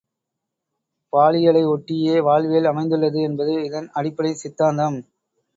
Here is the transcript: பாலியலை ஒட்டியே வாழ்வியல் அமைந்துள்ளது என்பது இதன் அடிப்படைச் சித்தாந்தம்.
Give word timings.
பாலியலை 1.13 1.61
ஒட்டியே 1.65 2.15
வாழ்வியல் 2.21 2.65
அமைந்துள்ளது 2.65 3.21
என்பது 3.21 3.63
இதன் 3.63 3.89
அடிப்படைச் 3.93 4.41
சித்தாந்தம். 4.43 4.99